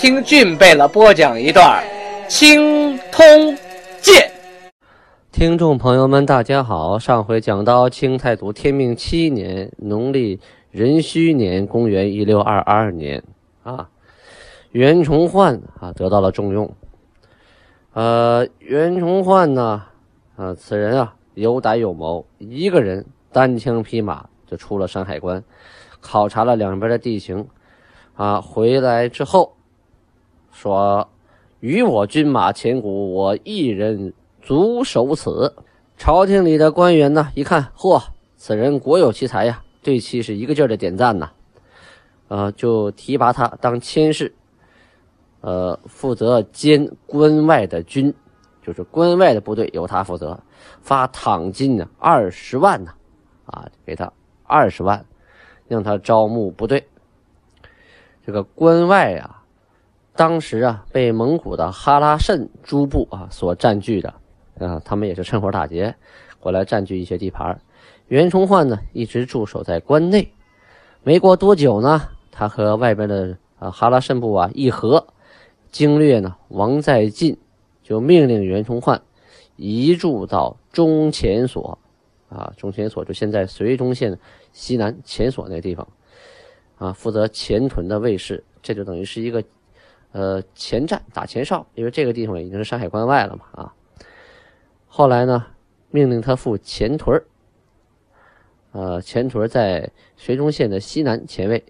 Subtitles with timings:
[0.00, 1.84] 听俊贝勒播讲一段
[2.26, 3.22] 《青通
[4.00, 4.14] 剑》。
[5.30, 6.98] 听众朋友们，大家好。
[6.98, 13.22] 上回讲到清太祖天命七年，农历壬戌年，公元一六二二年，
[13.62, 13.90] 啊，
[14.70, 16.74] 袁崇焕啊得到了重用。
[17.92, 19.82] 呃，袁崇焕呢，
[20.34, 25.44] 啊，此人啊有胆有谋，一个人单枪匹马就出了山海关，
[26.00, 27.46] 考察了两边的地形，
[28.14, 29.52] 啊，回来之后。
[30.52, 31.08] 说
[31.60, 35.54] ：“与我军马千古，我一人足守此。”
[35.96, 38.02] 朝廷里的官员呢，一看，嚯，
[38.36, 41.30] 此人国有奇才呀，对其是一个劲儿的点赞呐。
[42.28, 44.34] 呃，就提拔他当佥事，
[45.42, 48.14] 呃，负责监关外的军，
[48.62, 50.40] 就是关外的部队由他负责，
[50.80, 52.92] 发躺金呢二十万呢，
[53.44, 54.10] 啊，给他
[54.44, 55.04] 二十万，
[55.68, 56.88] 让他招募部队。
[58.24, 59.39] 这个关外啊。
[60.16, 64.12] 当时啊，被蒙古的哈拉慎诸部啊所占据的，
[64.58, 65.94] 啊，他们也是趁火打劫，
[66.38, 67.58] 过来占据一些地盘。
[68.08, 70.30] 袁崇焕呢，一直驻守在关内。
[71.02, 75.06] 没过多久呢，他和外边的啊哈拉慎部啊议和，
[75.70, 77.38] 经略呢王在晋
[77.82, 79.00] 就命令袁崇焕
[79.56, 81.78] 移驻到中前所，
[82.28, 84.18] 啊，中前所就现在绥中县
[84.52, 85.88] 西南前所那地方，
[86.76, 89.42] 啊，负责前屯的卫士，这就等于是一个。
[90.12, 93.74] 呃，前站打前哨，因为这个地方已经是山海关外了嘛啊。
[94.88, 95.46] 后来呢，
[95.90, 97.22] 命令他赴前屯
[98.72, 101.64] 呃，前屯在绥中县的西南前卫，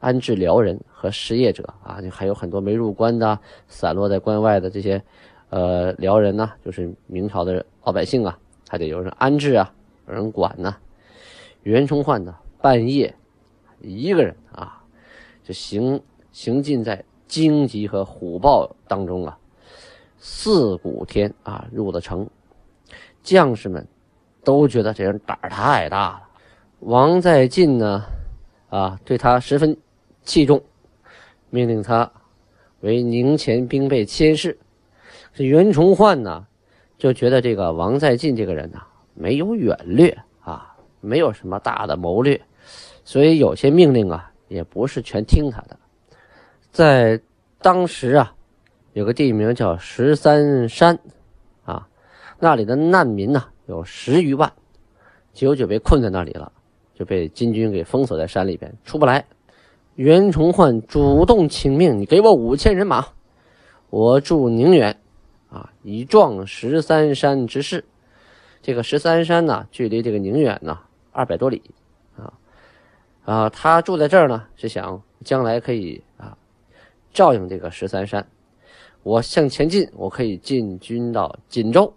[0.00, 5.02] 安置辽人和失业者啊，就还有很多没入关的、散落在关外的这些
[5.48, 9.72] 呃辽人呢，就是明朝的老百姓啊，还得有人安置啊，
[10.06, 10.76] 有人管呢。
[11.62, 13.14] 袁崇焕呢，半夜
[13.80, 14.82] 一个人啊，
[15.42, 16.02] 就行
[16.32, 17.02] 行进在。
[17.28, 19.38] 荆棘和虎豹当中啊，
[20.18, 22.28] 四鼓天啊入了城，
[23.22, 23.86] 将士们
[24.42, 26.22] 都觉得这人胆儿太大了。
[26.80, 28.04] 王在晋呢，
[28.70, 29.76] 啊对他十分
[30.24, 30.60] 器重，
[31.50, 32.10] 命令他
[32.80, 34.58] 为宁前兵备佥事。
[35.34, 36.46] 这袁崇焕呢，
[36.96, 38.80] 就觉得这个王在晋这个人呢
[39.14, 42.40] 没有远略啊，没有什么大的谋略，
[43.04, 45.77] 所以有些命令啊也不是全听他的。
[46.70, 47.20] 在
[47.60, 48.34] 当时啊，
[48.92, 50.98] 有个地名叫十三山，
[51.64, 51.88] 啊，
[52.38, 54.52] 那里的难民呢有十余万，
[55.32, 56.52] 久久被困在那里了，
[56.94, 59.24] 就被金军给封锁在山里边，出不来。
[59.96, 63.04] 袁崇焕主动请命：“你给我五千人马，
[63.90, 64.96] 我驻宁远，
[65.50, 67.84] 啊，以壮十三山之势。”
[68.62, 70.78] 这个十三山呢，距离这个宁远呢
[71.10, 71.62] 二百多里，
[72.16, 72.32] 啊，
[73.24, 76.00] 啊，他住在这儿呢，是想将来可以。
[77.12, 78.26] 照应这个十三山，
[79.02, 81.92] 我向前进，我可以进军到锦州，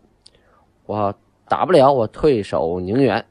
[0.86, 1.14] 我
[1.48, 3.26] 打不了，我退守宁远。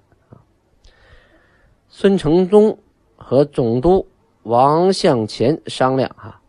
[1.89, 2.79] 孙承宗
[3.17, 4.07] 和总督
[4.45, 6.41] 王向前商量哈，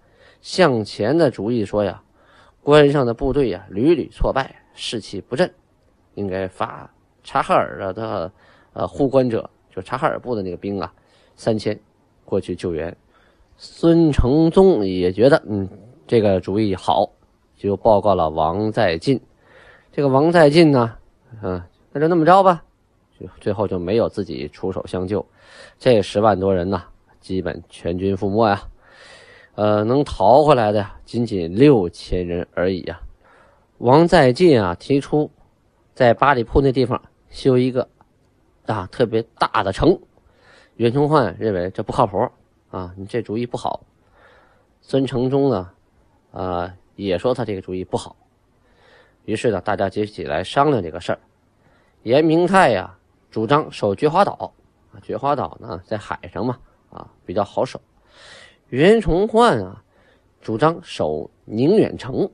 [0.42, 2.04] 向前的主意说呀，
[2.62, 5.52] 关上的部队呀屡屡挫败，士气不振，
[6.14, 6.90] 应该发
[7.24, 8.32] 察哈尔的
[8.74, 10.94] 呃护关者，就察哈尔部的那个兵啊，
[11.36, 11.78] 三千
[12.24, 12.96] 过去救援。
[13.64, 15.70] 孙承宗也觉得，嗯，
[16.08, 17.08] 这个主意好，
[17.56, 19.22] 就报告了王在晋。
[19.92, 20.96] 这个王在晋呢，
[21.44, 21.62] 嗯，
[21.92, 22.64] 那就那么着吧，
[23.20, 25.24] 就最后就没有自己出手相救。
[25.78, 26.82] 这十万多人呢，
[27.20, 28.64] 基本全军覆没呀。
[29.54, 33.00] 呃，能逃回来的仅仅六千人而已呀。
[33.78, 35.30] 王在晋啊，提出
[35.94, 37.00] 在八里铺那地方
[37.30, 37.88] 修一个
[38.66, 40.00] 啊特别大的城。
[40.78, 42.28] 袁崇焕认为这不靠谱。
[42.72, 43.82] 啊，你这主意不好。
[44.82, 45.72] 孙承宗呢，
[46.32, 48.16] 啊，也说他这个主意不好。
[49.26, 51.20] 于是呢，大家就起来商量这个事儿。
[52.04, 52.98] 严明泰呀，
[53.30, 54.54] 主张守菊花岛。
[54.94, 56.60] 啊，觉华岛呢在海上嘛，
[56.90, 57.80] 啊，比较好守。
[58.70, 59.84] 袁崇焕啊，
[60.42, 62.30] 主张守宁远城。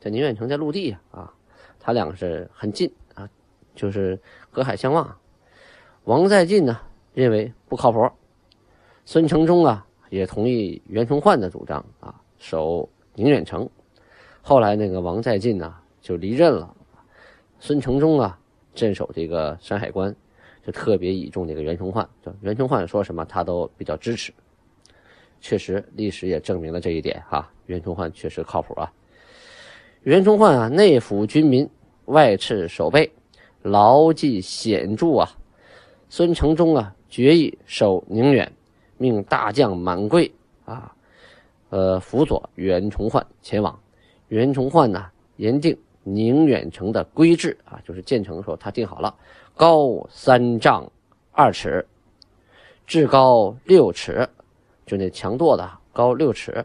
[0.00, 1.32] 这宁远城在陆地呀，啊，
[1.78, 3.28] 他两个是很近啊，
[3.74, 5.16] 就是隔海相望。
[6.04, 6.80] 王在晋呢，
[7.14, 8.10] 认为不靠谱。
[9.04, 13.68] 孙承宗啊，也同意袁崇焕的主张啊，守宁远城。
[14.40, 16.74] 后来那个王在晋呢就离任了，
[17.58, 18.38] 孙承宗啊
[18.74, 20.14] 镇守这个山海关，
[20.64, 22.08] 就特别倚重这个袁崇焕。
[22.40, 24.32] 袁崇焕说什么他都比较支持。
[25.40, 27.50] 确实，历史也证明了这一点哈。
[27.66, 28.92] 袁崇焕确实靠谱啊。
[30.04, 31.68] 袁崇焕啊，内抚军民，
[32.04, 33.10] 外斥守备，
[33.62, 35.36] 牢记显著啊。
[36.08, 38.52] 孙承宗啊，决意守宁远，
[39.02, 40.32] 命大将满贵
[40.64, 40.94] 啊，
[41.70, 43.76] 呃，辅佐袁崇焕前往。
[44.28, 45.04] 袁崇焕呢，
[45.38, 49.12] 严定宁远城的规制啊，就是建成的时候他定好了，
[49.56, 50.88] 高三丈
[51.32, 51.84] 二尺，
[52.86, 54.28] 至高六尺，
[54.86, 56.64] 就那墙垛的高六尺，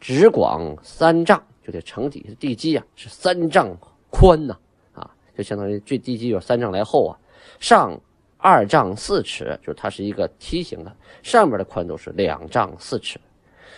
[0.00, 1.40] 直广三丈。
[1.62, 3.76] 就这城底下地基啊，是三丈
[4.08, 4.56] 宽呐，
[4.94, 7.12] 啊，就相当于这地基有三丈来厚啊。
[7.60, 8.00] 上
[8.40, 13.20] 二丈四尺，就是它是一个梯形的，上面的宽度是两丈四尺。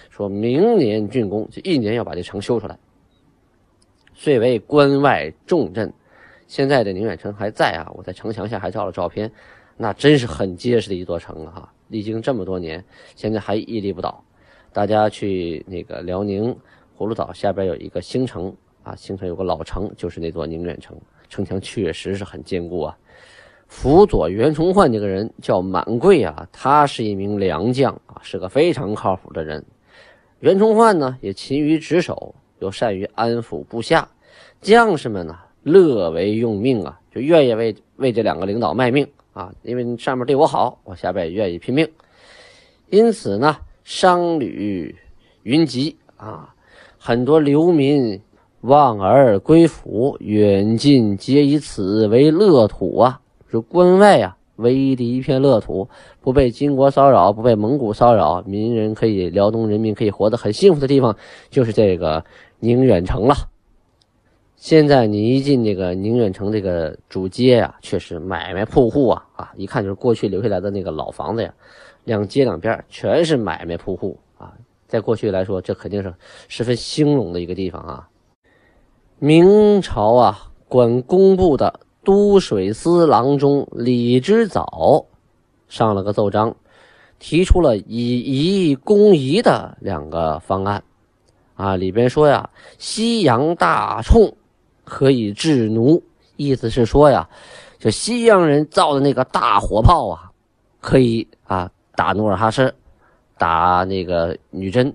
[0.09, 2.79] 说明年竣工，就一年要把这城修出来。
[4.15, 5.93] 遂为关外重镇。
[6.47, 9.31] 现在的宁远城还在啊，我在城墙下还照了照片，
[9.77, 11.73] 那真是很结实的一座城啊。
[11.89, 12.85] 历经这么多年，
[13.17, 14.23] 现在还屹立不倒。
[14.73, 16.57] 大家去那个辽宁。
[16.95, 18.55] 葫芦岛下边有一个新城
[18.85, 20.97] 啊，新城有个老城，就是那座宁远城，
[21.29, 22.97] 城墙确实是很坚固啊。
[23.73, 29.65] 辅佐袁崇焕这个人叫满贵啊，他是一名良将啊，是个非常靠谱的人。
[30.41, 34.09] 袁崇焕呢也勤于职守，又善于安抚部下，
[34.61, 41.91] 将士们呢乐为用命啊，就愿意为为这两个领导卖命啊，因为上面对我好，我下边也愿意拼命。
[42.91, 44.95] 因此呢，商旅
[45.43, 46.55] 云集啊。
[46.99, 48.21] 很多流民
[48.61, 53.22] 望而归府，远近皆以此为乐土啊！
[53.53, 55.87] 说关外啊，唯一的一片乐土，
[56.23, 61.15] 不被金国骚扰，不被蒙古骚扰，民人可以，辽东人民可以活得很幸福的地方，
[61.51, 62.25] 就是这个
[62.61, 63.35] 宁远城了。
[64.57, 71.53] 现在你一进这个宁远城这个主街啊，确实买卖铺户啊啊，一看就是过去留下来的那个老房子呀，
[72.05, 74.55] 两街两边全是买卖铺户啊。
[74.89, 76.15] 在过去来说，这肯定是
[76.49, 78.09] 十分兴隆的一个地方啊。
[79.19, 80.39] 明朝啊，
[80.69, 85.05] 管工部的都水司郎中李之藻
[85.69, 86.55] 上了个奏章，
[87.19, 90.83] 提出了以夷攻夷的两个方案
[91.55, 91.77] 啊。
[91.77, 94.33] 里边说呀，西洋大铳
[94.85, 96.03] 可以制奴，
[96.37, 97.29] 意思是说呀，
[97.79, 100.31] 就西洋人造的那个大火炮啊，
[100.81, 102.75] 可以啊打努尔哈赤。
[103.39, 104.95] 打那个女真，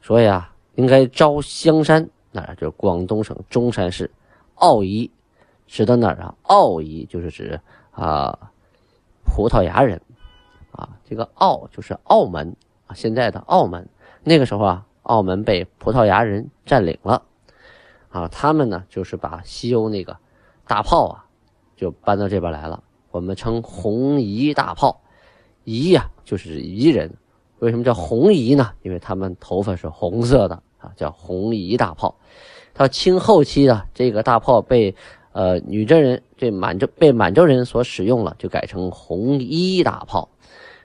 [0.00, 4.10] 所以啊，应该招香山，那就是广东省中山市
[4.54, 5.10] 澳夷，
[5.66, 6.34] 指的哪儿啊？
[6.42, 7.60] 澳夷就是指
[7.90, 8.50] 啊
[9.24, 10.00] 葡萄牙人，
[10.72, 13.88] 啊，这个澳就是澳门啊，现在的澳门。
[14.22, 17.22] 那个时候啊，澳门被葡萄牙人占领了，
[18.08, 20.16] 啊，他们呢就是把西欧那个
[20.66, 21.24] 大炮啊，
[21.76, 22.82] 就搬到这边来了。
[23.10, 25.00] 我们称红夷大炮，
[25.64, 27.14] 夷呀就是夷人。
[27.60, 28.72] 为什么叫红夷呢？
[28.82, 32.14] 因为他们头发是红色的啊，叫红夷大炮。
[32.74, 34.94] 到清后期呢，这个大炮被
[35.36, 40.26] 呃女真人这满洲被满洲人所使用了，就改成红衣大炮，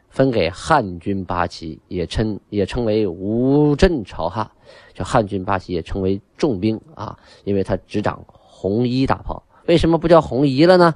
[0.09, 4.51] 分给汉军八旗，也称也称为五镇朝哈。
[4.94, 9.41] 就汉军八旗也称为重兵啊，因为他执掌红衣大炮。
[9.67, 10.93] 为什么不叫红衣了呢？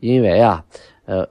[0.00, 0.62] 因为啊，
[1.06, 1.26] 呃。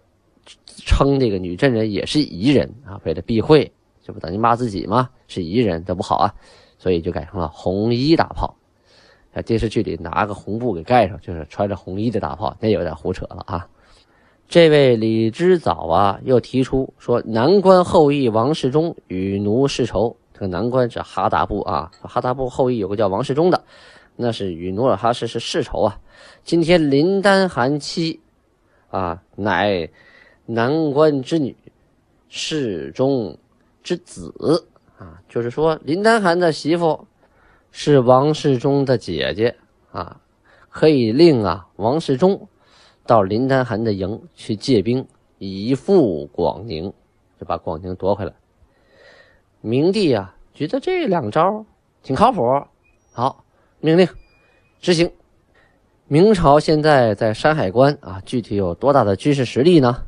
[0.86, 3.72] 称这个女真人也是夷人啊，为了避讳，
[4.04, 5.08] 这不等于骂自己吗？
[5.28, 6.34] 是夷人，这不好啊，
[6.80, 8.54] 所以就改成了红衣大炮。
[9.34, 13.68] 在电视剧里拿个红布给盖上，就是穿着红衣的大炮，那有点胡扯了啊。
[14.48, 20.16] 这位李之藻啊，又提出说，南关后裔王世忠与奴世仇。
[20.34, 23.64] 这个南关是哈达部啊，哈达部后裔有个叫王世忠的，
[24.16, 26.00] 那是与努尔哈赤是世仇啊。
[26.44, 28.20] 今天林丹汗妻
[28.90, 29.90] 啊，乃。
[30.46, 31.56] 南关之女，
[32.28, 33.38] 世忠
[33.82, 37.08] 之子啊，就是说林丹汗的媳妇
[37.76, 39.56] 是王世忠的姐姐
[39.92, 40.22] 啊，
[40.70, 42.48] 可以令啊王世忠
[43.04, 45.08] 到林丹汗的营去借兵，
[45.40, 46.94] 以复广宁，
[47.40, 48.34] 就把广宁夺回来。
[49.60, 51.66] 明帝啊，觉得这两招
[52.04, 52.44] 挺靠谱，
[53.12, 53.44] 好，
[53.80, 54.08] 命令
[54.80, 55.12] 执行。
[56.08, 60.06] 明朝现在在山海关啊，具体有多大的军事实力呢？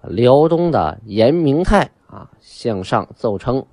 [0.00, 3.66] 辽东的严明泰啊，向上奏称，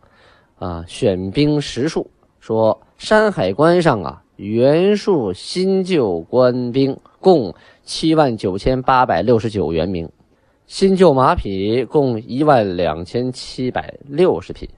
[0.57, 10.11] 啊，选兵实数，说山海关上啊，原数新旧官兵共七万九千八百六十九员名，
[10.67, 14.69] 新旧马匹共一万两千七百六十匹。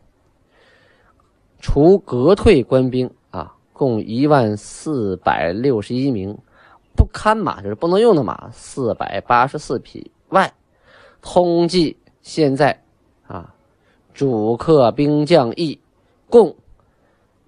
[1.59, 6.37] 除革退官兵啊，共一万四百六十一名，
[6.95, 10.53] 不堪马就是不能用的马四百八十四匹外，
[11.23, 12.83] 通计现在
[13.25, 13.51] 啊，
[14.13, 15.79] 主客兵将役
[16.29, 16.55] 共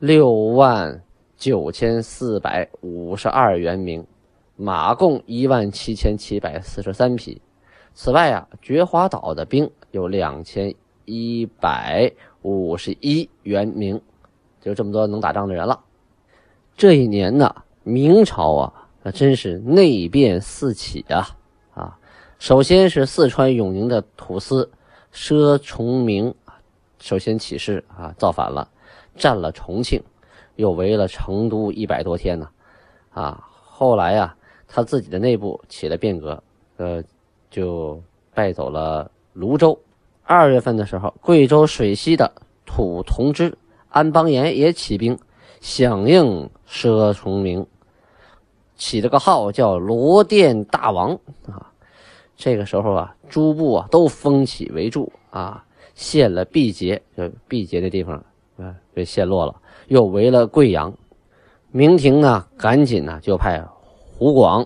[0.06, 1.02] 六万
[1.38, 4.06] 九千四百五十二员名，
[4.58, 7.42] 马共一万七千七百四十三匹。
[7.94, 14.02] 此外啊，觉华岛的兵有两千一百五十一员名，
[14.60, 15.80] 就这么多能打仗的人了。
[16.76, 21.30] 这一年呢，明朝啊，那真是内变四起啊
[21.74, 21.98] 啊！
[22.40, 24.70] 首先是四川永宁的土司
[25.14, 26.36] 佘崇明，
[27.00, 28.70] 首先起事啊，造反了，
[29.16, 30.02] 占了重庆，
[30.56, 32.50] 又围了成都一百多天呢，
[33.12, 34.36] 啊，后来呀，
[34.68, 36.44] 他自己的内部起了变革，
[36.78, 37.04] 呃。
[37.54, 38.02] 就
[38.34, 39.78] 败走了泸州。
[40.24, 42.34] 二月份的时候，贵州水西的
[42.66, 43.56] 土同知
[43.90, 45.16] 安邦彦也起兵
[45.62, 47.64] 响应佘崇明，
[48.76, 51.14] 起了个号叫罗甸大王
[51.46, 51.72] 啊。
[52.36, 58.26] 这个时候啊，诸部啊都蜂起为助啊，陷了毕节，就毕节的地方
[58.94, 59.56] 被陷落了，
[59.88, 60.94] 又围了贵阳。
[61.72, 63.64] 明廷呢，赶紧呢就派
[64.18, 64.66] 湖广、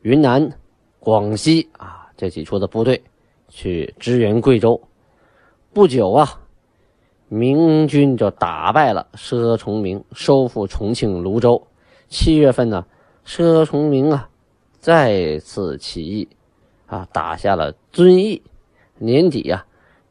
[0.00, 0.50] 云南、
[0.98, 2.10] 广西啊。
[2.16, 3.02] 这几处的部队
[3.48, 4.80] 去支援贵州，
[5.72, 6.40] 不久啊，
[7.28, 11.60] 明军就打败了佘崇明，收复重庆、泸州。
[12.08, 12.86] 七月份呢，
[13.26, 14.28] 佘崇明啊
[14.78, 16.28] 再次起义，
[16.86, 18.40] 啊打下了遵义。
[18.98, 19.66] 年底啊，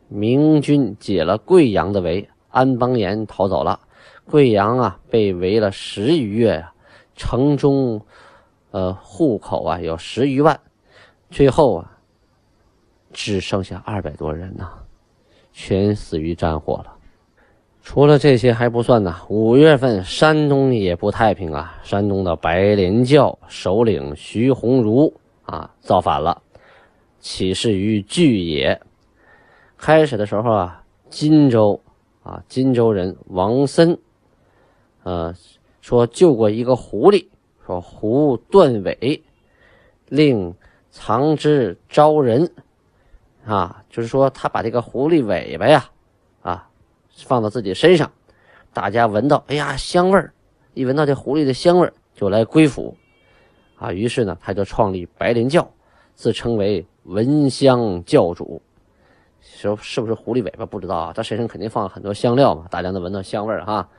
[0.10, 3.79] 明军解了贵阳的围，安邦彦逃走了。
[4.25, 6.74] 贵阳啊被围了十余月呀，
[7.15, 8.00] 城中
[8.72, 10.60] 呃户口啊有十余万，
[11.29, 11.88] 最后啊。
[13.13, 14.70] 只剩下二百多人呐，
[15.51, 16.96] 全死于战火了。
[17.81, 19.13] 除了这些还不算呢。
[19.27, 21.77] 五月份，山东也不太平啊。
[21.84, 26.41] 山东的白莲教首领徐鸿儒啊造反了，
[27.20, 28.79] 起事于巨野。
[29.77, 31.77] 开始的时候啊，荆州
[32.23, 33.97] 啊，荆州人王森，
[35.03, 35.33] 呃，
[35.81, 37.27] 说救过一个狐狸，
[37.65, 39.23] 说狐断尾，
[40.07, 40.55] 令
[40.89, 42.51] 藏之招人。
[43.43, 45.89] 啊，就是说他把这个狐狸尾巴呀，
[46.43, 46.69] 啊，
[47.25, 48.11] 放到自己身上，
[48.71, 50.31] 大家闻到，哎呀，香味儿，
[50.75, 52.95] 一闻到这狐狸的香味儿，就来归附，
[53.77, 55.67] 啊，于是呢，他就创立白莲教，
[56.13, 58.61] 自称为闻香教主。
[59.41, 63.89] 说是不是狐狸尾巴不知道啊，他身上肯定放了很多香料嘛，大家都闻到香味儿哈。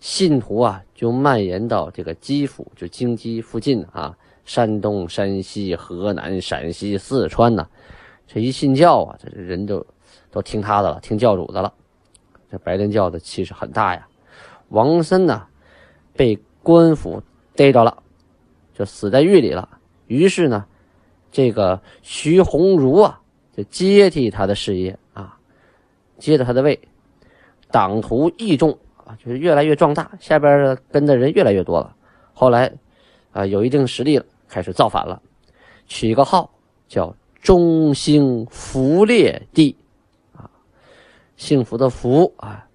[0.00, 7.66] 信徒啊，就蔓延到这个基辅，就京畿附近啊，山东、山西、河南、陕西、四川呐。
[8.26, 9.84] 这一信教啊，这人就
[10.30, 11.74] 都听他的了，听教主的了。
[12.50, 14.06] 这白莲教的气势很大呀。
[14.68, 15.46] 王森呢，
[16.14, 17.22] 被官府
[17.56, 18.02] 逮着了，
[18.74, 19.68] 就死在狱里了。
[20.06, 20.64] 于是呢，
[21.32, 23.20] 这个徐鸿儒啊，
[23.58, 25.36] 就接替他的事业啊，
[26.16, 26.78] 接着他的位，
[27.72, 28.70] 党徒益众
[29.04, 31.92] 啊，就是越来越壮大，下边跟的人越来越多了。
[32.32, 32.72] 后来
[33.32, 35.20] 啊，有一定实力了，开始造反了，
[35.88, 36.48] 取一个号
[36.86, 37.12] 叫。
[37.40, 39.74] 中兴福烈帝，
[40.36, 40.50] 啊，
[41.36, 42.66] 幸福的福啊，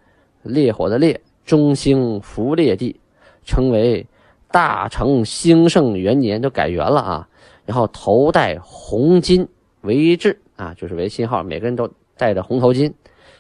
[0.42, 3.00] 烈火的烈，中兴福烈帝，
[3.44, 4.08] 称为
[4.50, 7.30] 大成兴盛元年，就改元了啊。
[7.66, 9.46] 然后头戴红巾
[9.82, 12.92] 为制啊，就是为信号，每个人都戴着红头巾，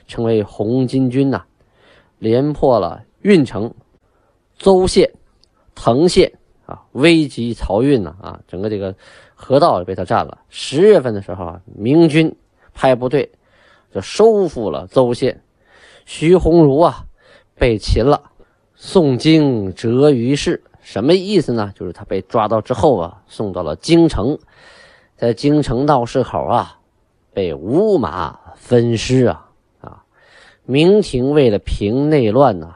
[0.08, 1.44] 称为红巾军呐。
[2.20, 3.74] 连破了运城、
[4.58, 5.12] 邹县、
[5.76, 6.32] 滕县
[6.66, 8.96] 啊，危及漕运呢啊，整个这个。
[9.36, 10.38] 河道也被他占了。
[10.48, 12.34] 十月份的时候啊，明军
[12.74, 13.30] 派部队
[13.94, 15.44] 就收复了邹县，
[16.06, 17.04] 徐鸿儒啊
[17.56, 18.32] 被擒了，
[18.74, 20.64] 宋京折于市。
[20.80, 21.74] 什么意思呢？
[21.76, 24.40] 就是他被抓到之后啊，送到了京城，
[25.18, 26.80] 在京城道市口啊
[27.34, 29.50] 被五马分尸啊
[29.82, 30.04] 啊！
[30.66, 32.76] 明廷为了平内乱呢，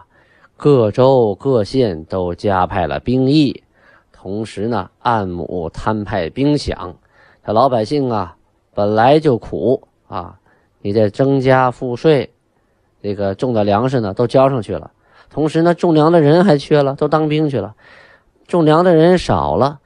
[0.56, 3.64] 各州各县都加派了兵役。
[4.12, 6.96] 同时呢，按亩摊派兵饷，
[7.46, 8.36] 这老百姓啊
[8.74, 10.40] 本来就苦啊，
[10.82, 12.34] 你再增加赋税，
[13.02, 14.92] 这个种的粮食呢都交上去了。
[15.30, 17.76] 同时呢，种粮的人还缺了，都当兵去了。
[18.48, 19.80] 种粮的人少了，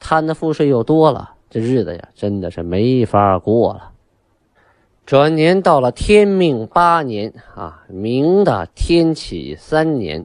[0.00, 3.90] 摊的赋税又多了，这日子呀真的是没法过了。
[5.06, 10.24] 转年到了天命八年啊，明的天启三年，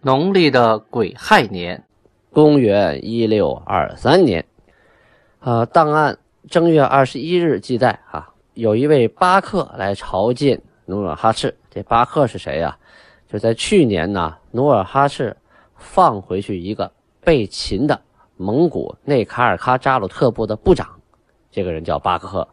[0.00, 1.84] 农历的癸亥年。
[2.32, 4.46] 公元一六二三年，
[5.40, 6.16] 啊，档案
[6.48, 11.52] 正月二十一日记载啊，有一位巴克来朝见努尔哈赤。
[11.68, 12.78] 这巴克是谁呀？
[13.28, 15.36] 就在去年呢，努尔哈赤
[15.74, 18.00] 放回去一个被擒的
[18.36, 20.88] 蒙古内卡尔喀扎鲁特部的部长，
[21.50, 22.48] 这个人叫巴克，啊，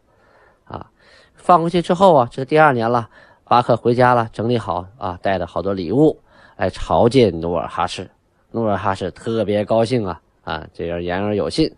[1.37, 3.09] 放回去之后啊，这是第二年了，
[3.45, 6.19] 巴克回家了，整理好啊，带着好多礼物
[6.57, 8.09] 来朝见努尔哈赤，
[8.51, 11.73] 努尔哈赤特别高兴啊，啊，这样言而有信，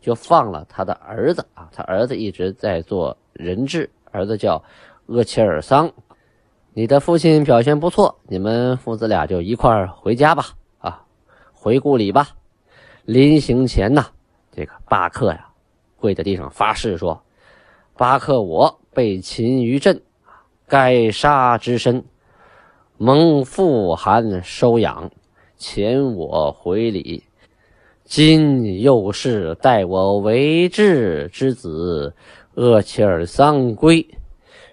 [0.00, 4.62] 就放了他的儿子啊，他儿子一直在做人质，儿子叫
[5.06, 5.92] 鄂齐尔桑。
[6.72, 10.46] 你的父亲表现不错，你们父子俩就一块儿回家吧，
[10.78, 11.02] 啊，
[11.52, 12.28] 回故里吧。
[13.04, 14.06] 临行前呐，
[14.50, 15.48] 这个巴克呀，
[15.98, 17.20] 跪在地上发誓说
[17.96, 20.00] ：“巴克我被擒于阵，
[20.66, 22.04] 该杀之身，
[22.96, 25.10] 蒙父汗收养，
[25.58, 27.22] 遣我回礼。
[28.04, 32.14] 今又是待我为质之子
[32.54, 34.06] 厄齐尔桑归。”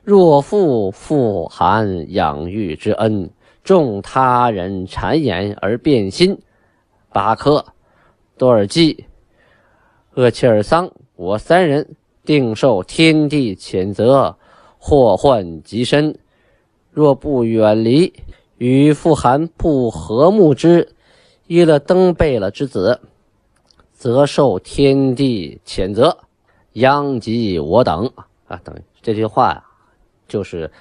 [0.01, 3.29] 若负父汗养育之恩，
[3.63, 6.39] 重他人谗言而变心，
[7.11, 7.63] 巴克、
[8.37, 9.05] 多尔济、
[10.15, 11.95] 厄齐尔桑，我三人
[12.29, 14.37] 定受天地谴责，
[14.77, 16.15] 祸患极深。
[16.91, 18.13] 若不远离，
[18.57, 20.93] 与富汗不和睦之
[21.47, 23.01] 伊勒登贝勒之子，
[23.93, 26.15] 则受天地谴责，
[26.73, 28.07] 殃及我等。
[28.45, 29.63] 啊，等于这句话呀。
[30.27, 30.71] 就是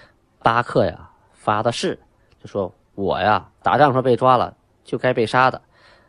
[0.43, 1.99] 巴克呀发的誓，
[2.43, 5.59] 就说我呀打仗时候被抓了，就该被杀的，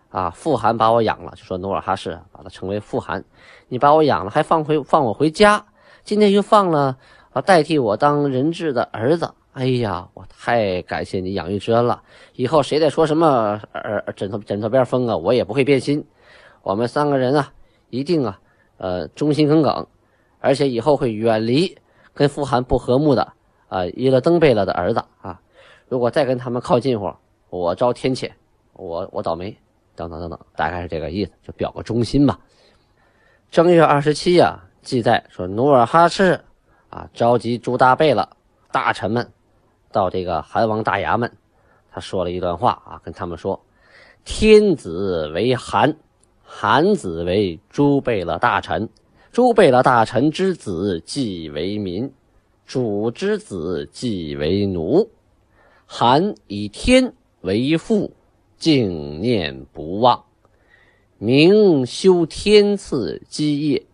[0.10, 3.24] 啊，富汗把我养了，就说努尔哈赤把他称为富汗，
[3.70, 5.66] 你把我养了，还放回放我回家，
[6.04, 6.98] 今天又放了
[7.32, 12.02] 啊代替我当人质的儿子，哎呀，我太感谢你养育之恩了，
[12.34, 16.06] 以后谁再说什么呃枕头枕头边风啊，我也不会变心，
[16.64, 17.54] 我们三个人啊
[17.90, 18.40] 一定啊
[18.78, 19.88] 呃忠心耿耿，
[20.40, 21.78] 而且以后会远离。
[22.12, 23.32] 跟富汗不和睦的
[23.70, 25.40] 啊，伊勒登贝勒的儿子啊，
[25.88, 27.14] 如果再跟他们靠近乎，
[27.50, 28.30] 我招天谴，
[28.74, 29.56] 我我倒霉，
[29.96, 32.38] 等等等等，大概是这个意思，就表个忠心吧。
[33.52, 36.40] 正月二十七呀，记载说努尔哈赤
[36.92, 38.30] 啊召集诸大贝勒
[38.72, 39.28] 大臣们
[39.92, 41.32] 到这个韩王大衙门，
[41.92, 43.60] 他说了一段话啊，跟他们说：
[44.24, 45.96] 天子为韩，
[46.44, 48.88] 韩子为诸贝勒大臣。
[49.32, 52.12] 诸贝勒大臣之子即为民，
[52.68, 55.10] 主之子即为奴。
[55.88, 58.14] 韩以天为父，
[58.58, 60.24] 敬念不忘。
[61.22, 63.86] 明修天赐基业，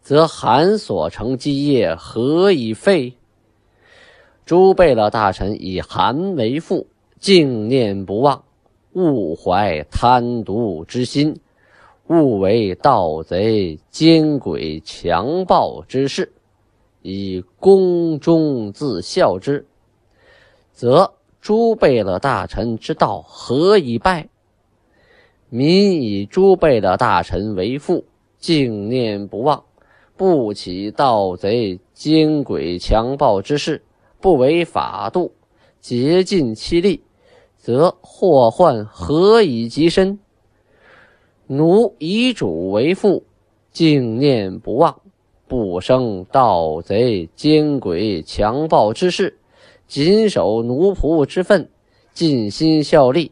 [0.00, 3.14] 则韩所成基业何以废？
[4.44, 6.86] 诸贝勒大臣以韩为父，
[7.18, 8.44] 敬念不忘，
[8.92, 11.40] 勿怀贪渎之心。
[12.06, 16.32] 勿为盗贼、奸鬼、强暴之事，
[17.02, 19.66] 以宫中自效之，
[20.72, 24.28] 则诸贝勒大臣之道何以败？
[25.56, 28.04] 民以诸辈的大臣为父，
[28.40, 29.62] 敬念不忘，
[30.16, 33.80] 不起盗贼、奸鬼、强暴之事，
[34.20, 35.30] 不为法度，
[35.80, 37.04] 竭尽其力，
[37.56, 40.18] 则祸患何以及身？
[41.46, 43.22] 奴以主为父，
[43.70, 45.02] 敬念不忘，
[45.46, 49.38] 不生盗贼、奸鬼、强暴之事，
[49.86, 51.70] 谨守奴仆之分，
[52.12, 53.30] 尽心效力，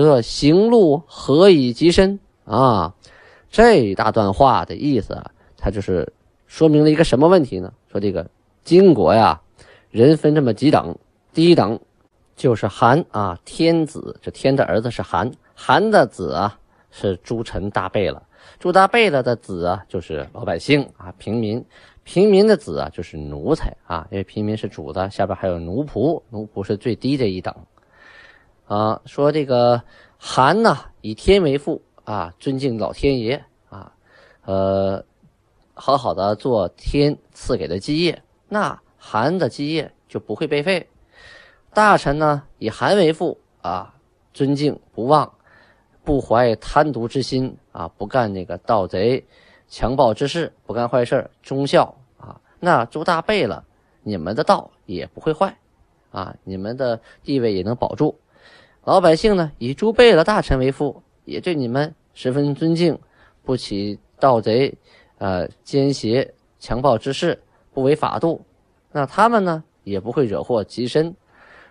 [0.00, 2.94] 则行路何以及身啊？
[3.50, 6.12] 这一大段话的意思啊，它就是
[6.46, 7.72] 说明了一个什么问题呢？
[7.90, 8.28] 说这个
[8.64, 9.40] 金国呀，
[9.90, 10.96] 人分这么几等，
[11.34, 11.78] 第一等
[12.36, 16.58] 就是韩啊，天子，这天的儿子是韩，韩的子啊。
[16.94, 18.22] 是诸臣大贝勒，
[18.58, 21.64] 诸大贝勒的子啊，就是老百姓啊，平民，
[22.04, 27.54] 平民的子啊，就是奴才啊，因为平民是主的，下边还有奴仆，奴仆是最低的一等
[28.72, 29.02] 啊。
[29.04, 29.82] 说这个
[30.18, 33.92] 韩呢，以天为父啊，尊敬老天爷啊，
[34.44, 35.04] 呃，
[35.74, 40.88] 好好的做天赐给的基业，那韩的基业就不会被废。
[41.74, 43.94] 大臣呢，以韩为父啊，
[44.32, 45.32] 尊敬不忘。
[46.04, 49.24] 不怀贪渎之心啊，不干那个盗贼、
[49.68, 52.40] 强暴之事，不干坏事忠孝啊。
[52.58, 53.64] 那诸大贝了，
[54.02, 55.56] 你们的道也不会坏
[56.10, 58.18] 啊，你们的地位也能保住。
[58.84, 62.98] 老百姓呢，以诸贝勒大臣为父，也对你们十分尊敬，
[63.44, 64.76] 不起盗贼、
[65.18, 67.40] 呃奸邪、强暴之事，
[67.72, 68.44] 不违法度。
[68.90, 71.14] 那他们呢，也不会惹祸及身。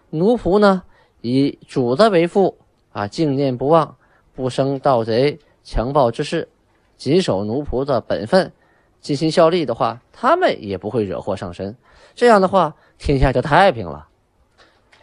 [0.09, 0.83] 奴仆呢，
[1.19, 2.57] 以主子为父
[2.93, 3.97] 啊，敬念不忘。
[4.33, 6.47] 不生盗贼、强暴之事，
[6.95, 8.53] 谨守奴仆的本分，
[9.01, 11.75] 尽心效力的话，他们也不会惹祸上身。
[12.15, 14.07] 这样的话，天下就太平了。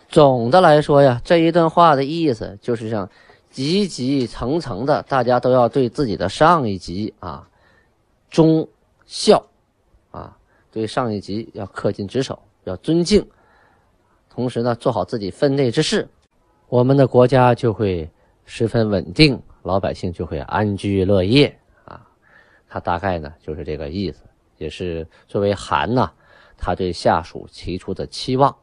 [0.09, 3.09] 总的来说呀，这一段话的意思就是像
[3.51, 7.47] 级级层层的，大家都要对自己的上一级啊
[8.31, 8.67] 忠
[9.05, 9.45] 孝
[10.11, 10.35] 啊，
[10.73, 13.27] 对上一级要恪尽职守，要尊敬，
[14.31, 16.09] 同时呢，做好自己分内之事，
[16.69, 18.11] 我们的国家就会
[18.47, 22.01] 十分稳定，老百姓就会安居乐业啊。
[22.67, 24.23] 他大概呢就是这个意思，
[24.57, 26.11] 也是作为韩呐，
[26.57, 28.55] 他对下属提出的期望。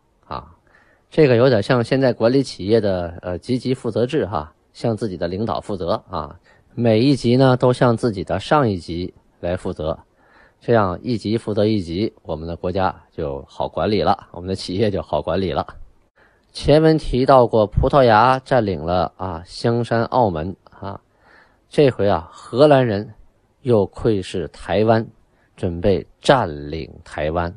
[1.10, 6.38] 这个有点像现在管理企业的呃积极负责制哈，向自己的领导负责啊，
[6.74, 9.98] 每一级呢都向自己的上一级来负责，
[10.60, 15.66] 这样一级负责一级，我们的国家就好管理了，我们的企业就好管理了。
[16.52, 21.00] 前文提到过，葡萄牙占领了啊香山、澳门啊，
[21.70, 23.14] 这回啊荷兰人
[23.62, 25.06] 又窥视台湾，
[25.56, 27.54] 准备占领台湾。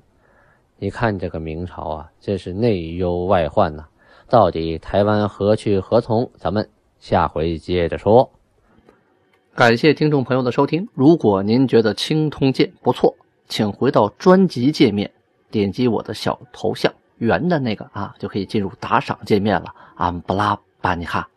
[0.80, 3.86] 你看这个明朝啊，真是内忧外患呐！
[4.28, 6.30] 到底台湾何去何从？
[6.36, 8.30] 咱们下回接着说。
[9.56, 10.88] 感谢听众朋友的收听。
[10.94, 13.16] 如果您觉得青铜剑不错，
[13.48, 15.10] 请回到专辑界面，
[15.50, 19.74] 点击我的小头像圆的那个啊，就可以进入打赏界面了。
[19.96, 21.28] 安布拉巴尼哈。